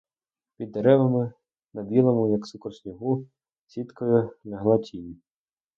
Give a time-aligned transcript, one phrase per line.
[0.57, 1.31] Під деревами,
[1.73, 3.27] на білому, як цукор, снігу,
[3.67, 5.19] сіткою лягла тінь.